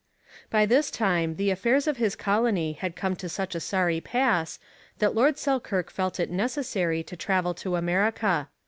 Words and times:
By 0.49 0.65
this 0.65 0.89
time 0.89 1.35
the 1.35 1.51
affairs 1.51 1.85
of 1.85 1.97
his 1.97 2.15
colony 2.15 2.73
had 2.73 2.95
come 2.95 3.15
to 3.17 3.29
such 3.29 3.53
a 3.53 3.59
sorry 3.59 4.01
pass 4.01 4.57
that 4.97 5.13
Lord 5.13 5.37
Selkirk 5.37 5.91
felt 5.91 6.19
it 6.19 6.31
necessary 6.31 7.03
to 7.03 7.15
travel 7.15 7.53
to 7.53 7.75
America. 7.75 8.49